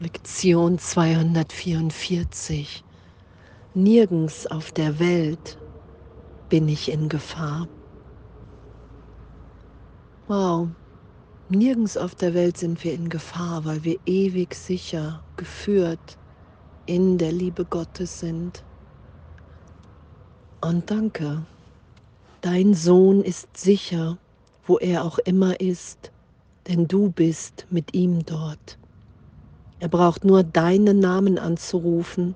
[0.00, 2.82] Lektion 244.
[3.74, 5.56] Nirgends auf der Welt
[6.48, 7.68] bin ich in Gefahr.
[10.26, 10.66] Wow,
[11.48, 16.18] nirgends auf der Welt sind wir in Gefahr, weil wir ewig sicher geführt
[16.86, 18.64] in der Liebe Gottes sind.
[20.60, 21.46] Und danke,
[22.40, 24.18] dein Sohn ist sicher,
[24.66, 26.10] wo er auch immer ist,
[26.66, 28.76] denn du bist mit ihm dort.
[29.84, 32.34] Er braucht nur deinen Namen anzurufen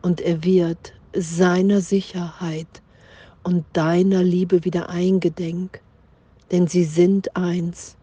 [0.00, 2.68] und er wird seiner Sicherheit
[3.42, 5.82] und deiner Liebe wieder eingedenk,
[6.52, 7.96] denn sie sind eins.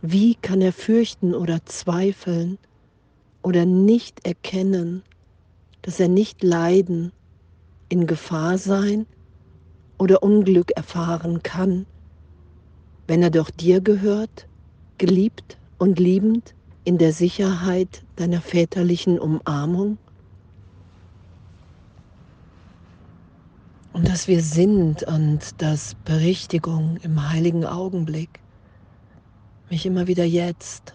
[0.00, 2.56] Wie kann er fürchten oder zweifeln
[3.42, 5.02] oder nicht erkennen,
[5.82, 7.12] dass er nicht leiden,
[7.90, 9.06] in Gefahr sein
[9.98, 11.84] oder Unglück erfahren kann,
[13.06, 14.48] wenn er doch dir gehört,
[14.96, 16.54] geliebt und liebend
[16.88, 19.98] in der Sicherheit deiner väterlichen Umarmung?
[23.92, 28.40] Und dass wir sind und dass Berichtigung im heiligen Augenblick
[29.68, 30.94] mich immer wieder jetzt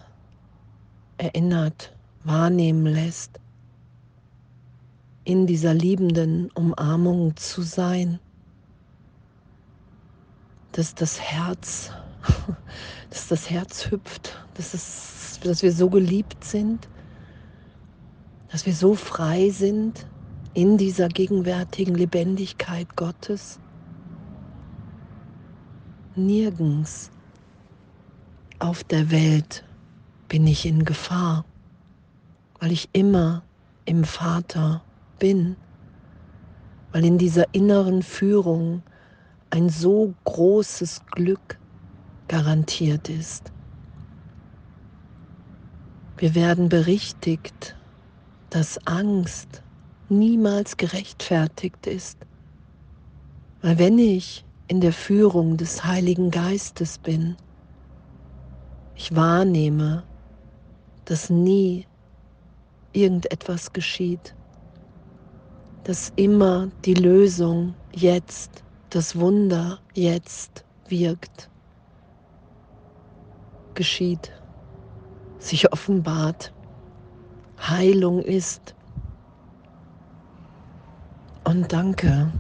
[1.19, 3.39] erinnert, wahrnehmen lässt,
[5.25, 8.19] in dieser liebenden Umarmung zu sein,
[10.71, 11.91] dass das Herz,
[13.09, 16.87] dass das Herz hüpft, dass es dass wir so geliebt sind,
[18.51, 20.05] dass wir so frei sind
[20.53, 23.59] in dieser gegenwärtigen Lebendigkeit Gottes.
[26.15, 27.09] Nirgends
[28.59, 29.63] auf der Welt
[30.29, 31.45] bin ich in Gefahr,
[32.59, 33.43] weil ich immer
[33.85, 34.83] im Vater
[35.19, 35.57] bin,
[36.91, 38.83] weil in dieser inneren Führung
[39.49, 41.59] ein so großes Glück
[42.33, 43.51] garantiert ist.
[46.17, 47.75] Wir werden berichtigt,
[48.49, 49.61] dass Angst
[50.09, 52.17] niemals gerechtfertigt ist.
[53.61, 57.37] Weil wenn ich in der Führung des Heiligen Geistes bin,
[58.95, 60.03] ich wahrnehme,
[61.05, 61.85] dass nie
[62.93, 64.33] irgendetwas geschieht,
[65.83, 71.52] dass immer die Lösung jetzt, das Wunder jetzt wirkt,
[73.75, 74.31] geschieht
[75.43, 76.53] sich offenbart,
[77.59, 78.75] Heilung ist.
[81.43, 82.31] Und danke,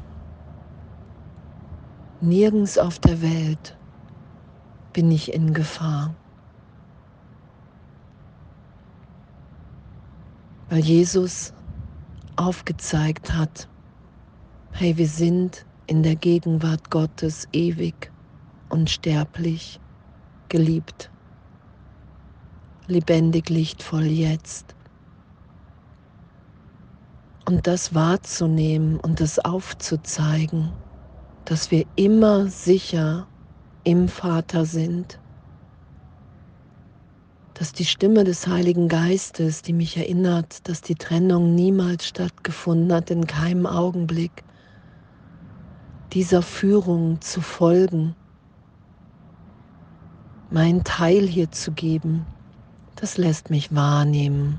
[2.21, 3.77] nirgends auf der Welt
[4.93, 6.15] bin ich in Gefahr.
[10.69, 11.53] Weil Jesus
[12.37, 13.67] aufgezeigt hat,
[14.71, 18.11] hey, wir sind in der Gegenwart Gottes ewig
[18.69, 19.79] und sterblich
[20.49, 21.12] geliebt
[22.87, 24.75] lebendig, lichtvoll jetzt.
[27.45, 30.71] Und das wahrzunehmen und das aufzuzeigen,
[31.45, 33.27] dass wir immer sicher
[33.83, 35.19] im Vater sind,
[37.53, 43.11] dass die Stimme des Heiligen Geistes, die mich erinnert, dass die Trennung niemals stattgefunden hat,
[43.11, 44.43] in keinem Augenblick,
[46.13, 48.15] dieser Führung zu folgen,
[50.49, 52.25] meinen Teil hier zu geben,
[53.03, 54.57] das lässt mich wahrnehmen,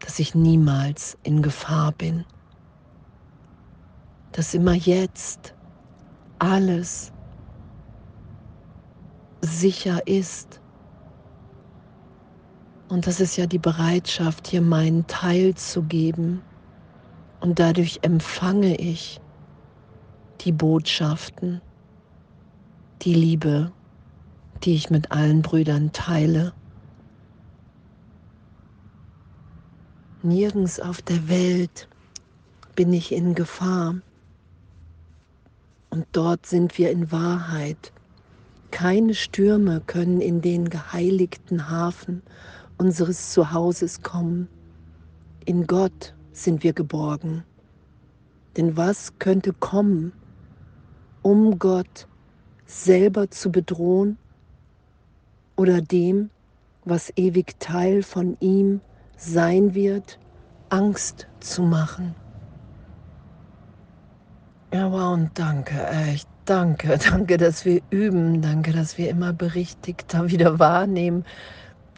[0.00, 2.26] dass ich niemals in Gefahr bin,
[4.32, 5.54] dass immer jetzt
[6.38, 7.14] alles
[9.40, 10.60] sicher ist.
[12.90, 16.42] Und das ist ja die Bereitschaft, hier meinen Teil zu geben.
[17.40, 19.18] Und dadurch empfange ich
[20.42, 21.62] die Botschaften,
[23.00, 23.72] die Liebe,
[24.62, 26.52] die ich mit allen Brüdern teile.
[30.24, 31.88] Nirgends auf der Welt
[32.76, 33.96] bin ich in Gefahr.
[35.90, 37.92] Und dort sind wir in Wahrheit.
[38.70, 42.22] Keine Stürme können in den geheiligten Hafen
[42.78, 44.46] unseres Zuhauses kommen.
[45.44, 47.42] In Gott sind wir geborgen.
[48.56, 50.12] Denn was könnte kommen,
[51.22, 52.06] um Gott
[52.64, 54.18] selber zu bedrohen
[55.56, 56.30] oder dem,
[56.84, 58.91] was ewig Teil von ihm ist?
[59.16, 60.18] Sein wird,
[60.68, 62.14] Angst zu machen.
[64.72, 70.30] Ja, wow, und danke, echt, danke, danke, dass wir üben, danke, dass wir immer berichtigter
[70.30, 71.24] wieder wahrnehmen,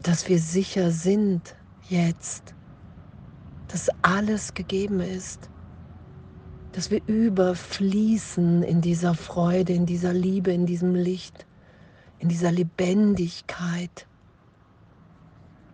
[0.03, 1.55] dass wir sicher sind
[1.87, 2.53] jetzt,
[3.69, 5.49] dass alles gegeben ist,
[6.73, 11.47] dass wir überfließen in dieser Freude, in dieser Liebe, in diesem Licht,
[12.19, 14.05] in dieser Lebendigkeit.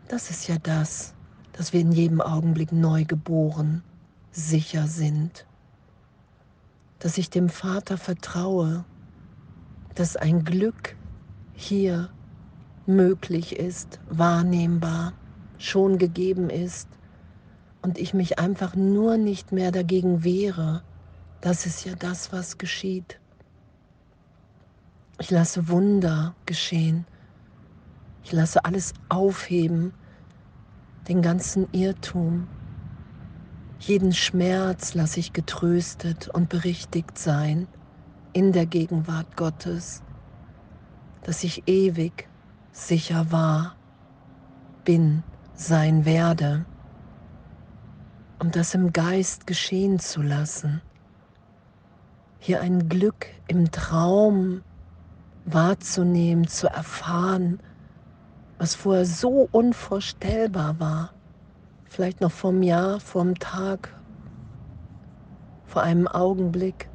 [0.08, 1.16] Das ist ja das,
[1.62, 3.84] dass wir in jedem Augenblick neu geboren,
[4.32, 5.46] sicher sind,
[6.98, 8.84] dass ich dem Vater vertraue,
[9.94, 10.96] dass ein Glück
[11.54, 12.10] hier
[12.88, 15.14] möglich ist, wahrnehmbar,
[15.60, 16.88] schon gegeben ist
[17.84, 20.82] und ich mich einfach nur nicht mehr dagegen wehre.
[21.42, 23.20] Das ist ja das, was geschieht.
[25.20, 27.06] Ich lasse Wunder geschehen.
[28.24, 29.94] Ich lasse alles aufheben,
[31.08, 32.48] den ganzen Irrtum.
[33.80, 37.68] Jeden Schmerz lasse ich getröstet und berichtigt sein
[38.34, 40.04] in der Gegenwart Gottes,
[41.24, 42.30] dass ich ewig
[42.72, 43.76] sicher war,
[44.86, 46.66] bin, sein werde,
[48.40, 50.82] um das im Geist geschehen zu lassen.
[52.40, 54.64] Hier ein Glück im Traum
[55.46, 57.60] wahrzunehmen, zu erfahren,
[58.62, 61.14] was vorher so unvorstellbar war.
[61.86, 64.00] Vielleicht noch vom Jahr, vom Tag,
[65.66, 66.88] vor einem Augenblick.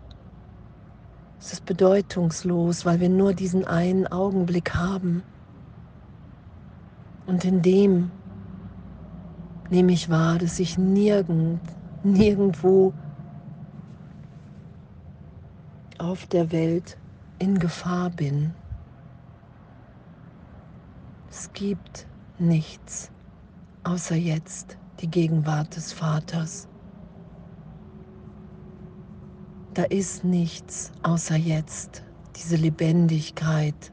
[1.40, 5.24] Es ist bedeutungslos, weil wir nur diesen einen Augenblick haben.
[7.26, 8.12] Und in dem
[9.68, 11.58] nehme ich wahr, dass ich nirgend,
[12.04, 12.94] nirgendwo
[15.98, 16.96] auf der Welt
[17.40, 18.54] in Gefahr bin.
[21.38, 22.06] Es gibt
[22.38, 23.10] nichts
[23.84, 26.66] außer jetzt die Gegenwart des Vaters.
[29.74, 32.02] Da ist nichts außer jetzt
[32.36, 33.92] diese Lebendigkeit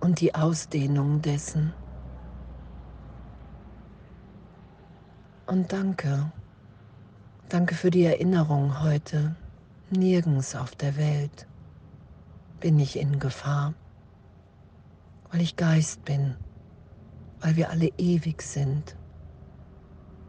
[0.00, 1.74] und die Ausdehnung dessen.
[5.44, 6.32] Und danke,
[7.50, 9.36] danke für die Erinnerung heute.
[9.90, 11.46] Nirgends auf der Welt
[12.60, 13.74] bin ich in Gefahr,
[15.30, 16.34] weil ich Geist bin
[17.42, 18.96] weil wir alle ewig sind,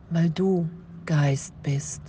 [0.10, 0.68] weil du
[1.06, 2.02] Geist bist.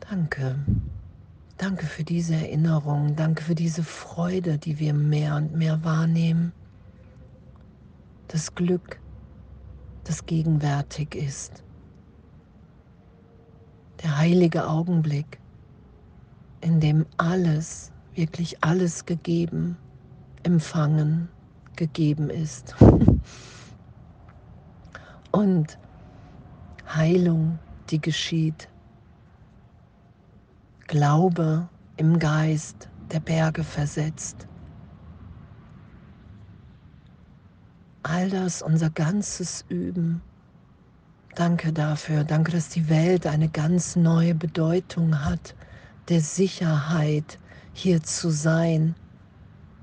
[0.00, 0.58] Danke.
[1.58, 3.14] Danke für diese Erinnerung.
[3.16, 6.52] Danke für diese Freude, die wir mehr und mehr wahrnehmen.
[8.28, 9.00] Das Glück,
[10.04, 11.62] das gegenwärtig ist.
[14.02, 15.38] Der heilige Augenblick,
[16.60, 19.76] in dem alles, wirklich alles gegeben
[20.42, 21.28] empfangen
[21.76, 22.74] gegeben ist.
[25.30, 25.78] Und
[26.94, 27.58] Heilung,
[27.90, 28.68] die geschieht.
[30.86, 34.46] Glaube im Geist der Berge versetzt.
[38.02, 40.20] All das, unser ganzes Üben.
[41.34, 42.24] Danke dafür.
[42.24, 45.54] Danke, dass die Welt eine ganz neue Bedeutung hat,
[46.08, 47.38] der Sicherheit,
[47.74, 48.94] hier zu sein,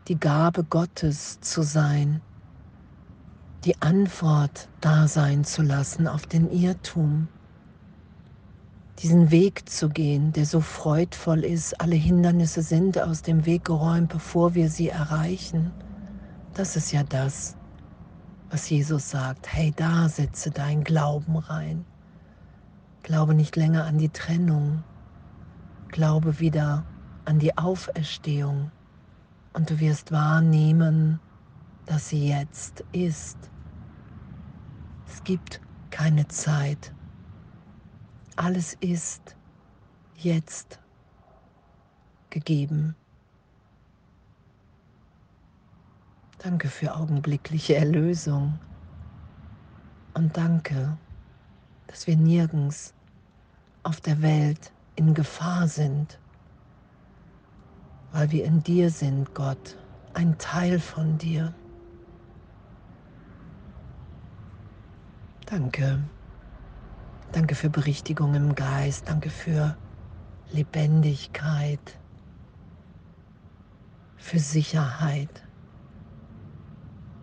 [0.07, 2.21] die Gabe Gottes zu sein,
[3.65, 7.27] die Antwort da sein zu lassen auf den Irrtum,
[8.99, 14.09] diesen Weg zu gehen, der so freudvoll ist, alle Hindernisse sind aus dem Weg geräumt,
[14.09, 15.71] bevor wir sie erreichen.
[16.53, 17.55] Das ist ja das,
[18.49, 19.51] was Jesus sagt.
[19.51, 21.85] Hey, da setze dein Glauben rein.
[23.03, 24.83] Glaube nicht länger an die Trennung.
[25.87, 26.83] Glaube wieder
[27.29, 28.71] an die Auferstehung
[29.53, 31.19] und du wirst wahrnehmen,
[31.85, 33.37] dass sie jetzt ist.
[35.07, 35.61] Es gibt
[35.91, 36.91] keine Zeit.
[38.35, 39.35] Alles ist
[40.15, 40.79] jetzt
[42.31, 42.95] gegeben.
[46.39, 48.57] Danke für augenblickliche Erlösung.
[50.15, 50.97] Und danke,
[51.85, 52.95] dass wir nirgends
[53.83, 56.19] auf der Welt in Gefahr sind
[58.11, 59.77] weil wir in dir sind, Gott,
[60.13, 61.53] ein Teil von dir.
[65.45, 65.99] Danke.
[67.31, 69.07] Danke für Berichtigung im Geist.
[69.07, 69.75] Danke für
[70.51, 71.79] Lebendigkeit,
[74.17, 75.43] für Sicherheit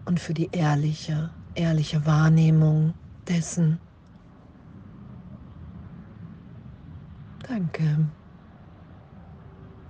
[0.04, 2.94] und für die ehrliche, ehrliche Wahrnehmung
[3.28, 3.78] dessen.
[7.48, 8.06] Danke